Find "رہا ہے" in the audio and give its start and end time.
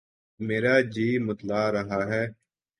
1.71-2.23